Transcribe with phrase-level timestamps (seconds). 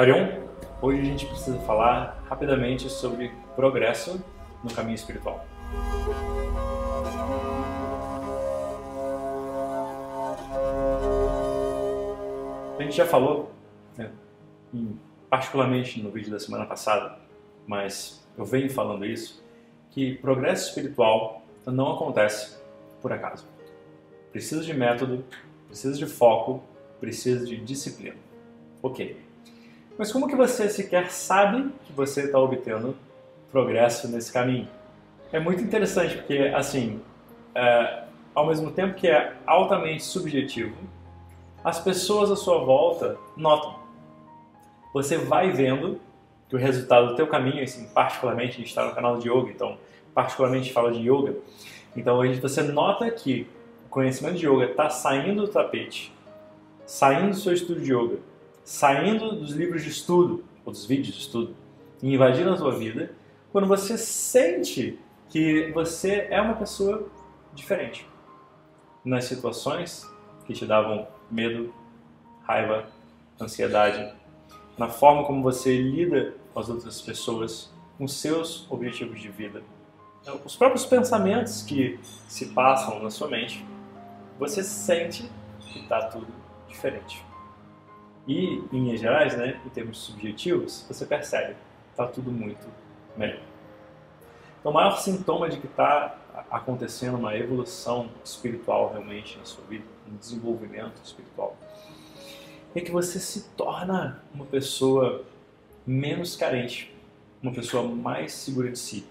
[0.00, 0.28] Harion,
[0.80, 4.18] hoje a gente precisa falar rapidamente sobre progresso
[4.64, 5.44] no caminho espiritual.
[12.78, 13.52] A gente já falou,
[13.94, 14.10] né,
[15.28, 17.18] particularmente no vídeo da semana passada,
[17.66, 19.44] mas eu venho falando isso,
[19.90, 22.58] que progresso espiritual não acontece
[23.02, 23.46] por acaso.
[24.32, 25.22] Precisa de método,
[25.66, 26.62] precisa de foco,
[26.98, 28.16] precisa de disciplina.
[28.82, 29.28] Ok.
[30.00, 32.96] Mas como que você sequer sabe que você está obtendo
[33.52, 34.66] progresso nesse caminho?
[35.30, 37.02] É muito interessante porque, assim,
[37.54, 40.74] é, ao mesmo tempo que é altamente subjetivo,
[41.62, 43.78] as pessoas à sua volta notam.
[44.94, 46.00] Você vai vendo
[46.48, 49.50] que o resultado do teu caminho, assim, particularmente a gente está no canal de yoga,
[49.50, 49.76] então
[50.14, 51.36] particularmente fala de yoga,
[51.94, 53.46] então você nota que
[53.84, 56.10] o conhecimento de yoga está saindo do tapete,
[56.86, 58.29] saindo do seu estudo de yoga,
[58.64, 61.54] saindo dos livros de estudo, ou dos vídeos de estudo,
[62.02, 63.14] e invadindo a sua vida,
[63.52, 64.98] quando você sente
[65.28, 67.08] que você é uma pessoa
[67.54, 68.06] diferente
[69.04, 70.08] nas situações
[70.46, 71.72] que te davam medo,
[72.42, 72.86] raiva,
[73.40, 74.14] ansiedade,
[74.76, 79.62] na forma como você lida com as outras pessoas, com seus objetivos de vida,
[80.22, 81.98] então, os próprios pensamentos que
[82.28, 83.64] se passam na sua mente,
[84.38, 86.26] você sente que está tudo
[86.68, 87.24] diferente.
[88.26, 91.56] E, em linhas gerais, né, em termos subjetivos, você percebe
[92.00, 92.66] está tudo muito
[93.16, 93.40] melhor.
[94.58, 96.18] Então, o maior sintoma de que está
[96.50, 101.56] acontecendo uma evolução espiritual realmente na sua vida, um desenvolvimento espiritual,
[102.74, 105.24] é que você se torna uma pessoa
[105.86, 106.94] menos carente,
[107.42, 109.04] uma pessoa mais segura de si.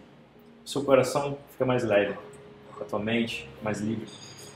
[0.63, 2.17] Seu coração fica mais leve,
[2.79, 4.07] a tua mente mais livre.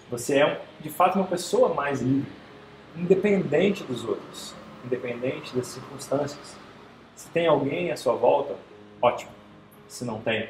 [0.09, 2.31] Você é, de fato, uma pessoa mais livre
[2.95, 4.53] independente dos outros,
[4.85, 6.55] independente das circunstâncias.
[7.15, 8.55] Se tem alguém à sua volta,
[9.01, 9.31] ótimo.
[9.87, 10.49] Se não tem,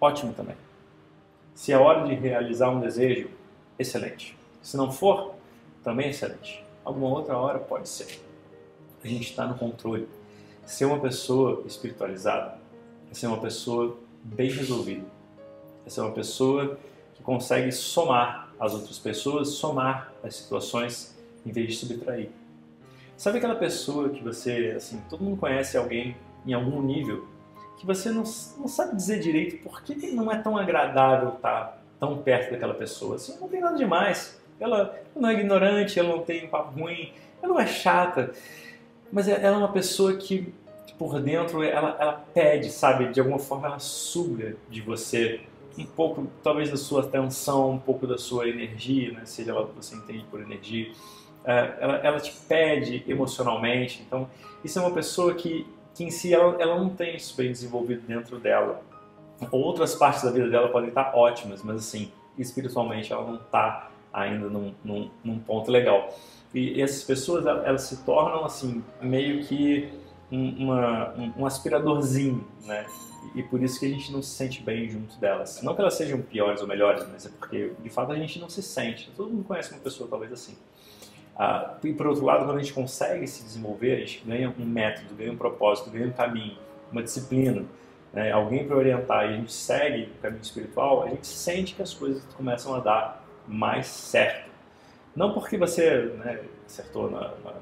[0.00, 0.56] ótimo também.
[1.54, 3.28] Se é hora de realizar um desejo,
[3.78, 4.36] excelente.
[4.62, 5.34] Se não for,
[5.82, 6.64] também excelente.
[6.84, 8.20] Alguma outra hora pode ser.
[9.04, 10.08] A gente está no controle.
[10.64, 12.58] Ser uma pessoa espiritualizada
[13.10, 15.04] é ser uma pessoa bem resolvida.
[15.84, 16.78] É ser uma pessoa
[17.14, 22.30] que consegue somar as outras pessoas, somar as situações em vez de subtrair.
[23.16, 26.16] Sabe aquela pessoa que você, assim, todo mundo conhece alguém
[26.46, 27.28] em algum nível
[27.78, 28.22] que você não,
[28.58, 33.16] não sabe dizer direito por que não é tão agradável estar tão perto daquela pessoa.
[33.16, 34.40] Assim, não tem nada demais.
[34.58, 38.32] Ela não é ignorante, ela não tem um papo ruim, ela não é chata,
[39.10, 40.52] mas é, ela é uma pessoa que
[40.96, 45.40] por dentro ela, ela pede, sabe, de alguma forma ela suga de você
[45.76, 49.22] um pouco, talvez da sua atenção, um pouco da sua energia, né?
[49.24, 50.92] seja lá o que você entende por energia.
[51.44, 54.02] É, ela, ela, te pede emocionalmente.
[54.06, 54.28] Então,
[54.64, 58.02] isso é uma pessoa que, que em si ela, ela não tem isso bem desenvolvido
[58.06, 58.80] dentro dela.
[59.50, 64.48] Outras partes da vida dela podem estar ótimas, mas assim, espiritualmente ela não está ainda
[64.48, 66.14] num, num, num, ponto legal.
[66.54, 69.90] E essas pessoas, elas se tornam assim, meio que
[70.30, 72.86] um, uma, um, um aspiradorzinho, né?
[73.34, 75.62] E por isso que a gente não se sente bem junto delas.
[75.62, 78.48] Não que elas sejam piores ou melhores, mas é porque de fato a gente não
[78.48, 79.10] se sente.
[79.16, 80.56] Todo mundo conhece uma pessoa talvez assim.
[81.36, 84.64] Ah, e por outro lado, quando a gente consegue se desenvolver, a gente ganha um
[84.64, 86.58] método, ganha um propósito, ganha um caminho,
[86.90, 87.64] uma disciplina,
[88.12, 88.30] né?
[88.30, 91.94] alguém para orientar e a gente segue o caminho espiritual, a gente sente que as
[91.94, 94.50] coisas começam a dar mais certo.
[95.16, 97.54] Não porque você né, acertou na, na,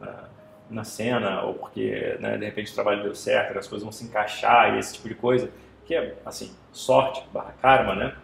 [0.00, 0.28] na,
[0.70, 4.04] na, cena ou porque né, de repente o trabalho deu certo, as coisas vão se
[4.04, 5.50] encaixar e esse tipo de coisa,
[5.84, 8.14] que é assim, sorte barra karma, né?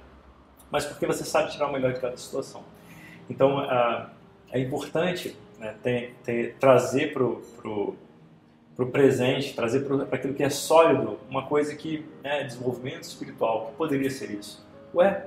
[0.70, 2.62] Mas porque você sabe tirar o melhor de cada situação.
[3.28, 4.06] Então, uh,
[4.52, 7.96] é importante né, ter, ter, trazer para o
[8.90, 14.10] presente, trazer para aquilo que é sólido, uma coisa que é desenvolvimento espiritual, que poderia
[14.10, 14.66] ser isso.
[14.94, 15.26] Ué,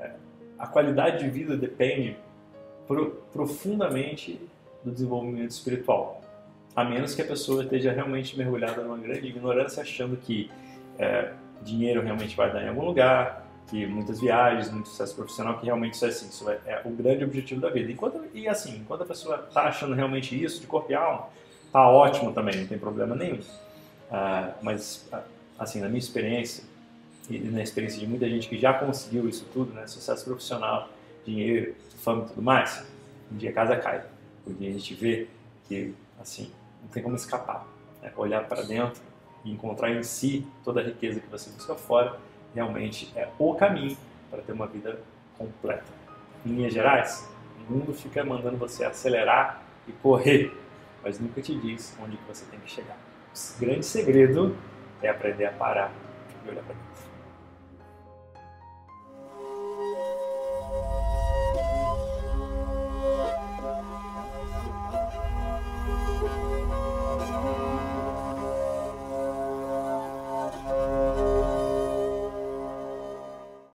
[0.00, 0.12] é,
[0.58, 2.16] a qualidade de vida depende
[2.86, 4.40] pro, profundamente
[4.84, 6.22] do desenvolvimento espiritual,
[6.74, 10.50] a menos que a pessoa esteja realmente mergulhada numa grande ignorância, achando que
[10.98, 11.32] é,
[11.62, 15.94] dinheiro realmente vai dar em algum lugar, que muitas viagens, muito sucesso profissional, que realmente
[15.94, 17.92] isso é assim, isso é, é o grande objetivo da vida.
[17.92, 21.28] Enquanto, e assim, enquanto a pessoa está achando realmente isso, de corpo e alma,
[21.70, 23.40] tá ótimo também, não tem problema nenhum.
[24.10, 25.22] Ah, mas, ah,
[25.58, 26.64] assim, na minha experiência,
[27.28, 30.88] e na experiência de muita gente que já conseguiu isso tudo, né, sucesso profissional,
[31.26, 32.84] dinheiro, fama e tudo mais,
[33.30, 34.02] um dia a casa cai.
[34.44, 35.28] Porque a gente vê
[35.68, 36.50] que, assim,
[36.80, 37.66] não tem como escapar.
[38.02, 38.10] Né?
[38.16, 39.02] Olhar para dentro
[39.44, 42.18] e encontrar em si toda a riqueza que você busca fora
[42.54, 43.96] realmente é o caminho
[44.30, 45.00] para ter uma vida
[45.36, 45.84] completa.
[46.44, 47.28] Em linhas gerais,
[47.68, 50.52] o mundo fica mandando você acelerar e correr,
[51.02, 52.96] mas nunca te diz onde você tem que chegar.
[53.56, 54.56] O grande segredo
[55.02, 55.92] é aprender a parar
[56.44, 56.97] e olhar para dentro.